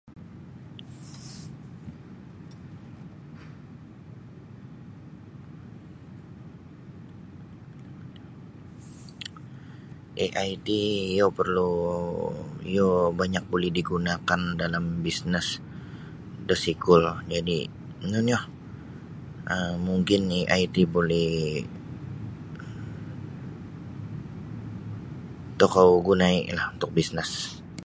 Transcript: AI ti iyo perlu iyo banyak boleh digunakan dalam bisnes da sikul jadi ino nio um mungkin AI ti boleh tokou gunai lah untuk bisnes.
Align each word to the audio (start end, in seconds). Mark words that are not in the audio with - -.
AI 10.23 10.51
ti 10.65 10.79
iyo 11.13 11.27
perlu 11.37 11.73
iyo 12.71 12.89
banyak 13.19 13.43
boleh 13.53 13.69
digunakan 13.79 14.41
dalam 14.61 14.83
bisnes 15.05 15.47
da 16.47 16.55
sikul 16.63 17.03
jadi 17.33 17.57
ino 18.05 18.19
nio 18.27 18.39
um 19.53 19.73
mungkin 19.87 20.21
AI 20.39 20.63
ti 20.75 20.81
boleh 20.95 21.29
tokou 25.59 25.89
gunai 26.07 26.37
lah 26.57 26.65
untuk 26.75 26.89
bisnes. 26.99 27.31